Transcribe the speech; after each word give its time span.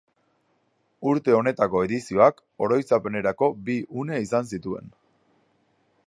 Urte 1.09 1.33
honetako 1.39 1.81
edizioak 1.87 2.41
oroitzapenerako 2.67 3.49
bi 3.67 3.75
une 4.05 4.21
izan 4.25 4.51
zituen. 4.57 4.89